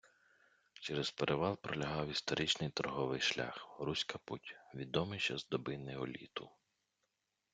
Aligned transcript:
Через 0.73 1.11
перевал 1.11 1.57
пролягав 1.57 2.09
історичний 2.09 2.69
торговий 2.69 3.19
шлях— 3.19 3.75
Руська 3.79 4.17
Путь, 4.25 4.55
відомий 4.75 5.19
ще 5.19 5.37
з 5.37 5.47
доби 5.47 5.77
неоліту. 5.77 6.49